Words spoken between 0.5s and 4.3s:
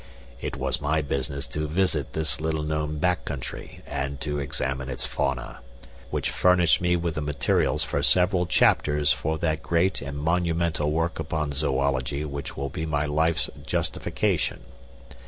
was my business to visit this little known back country and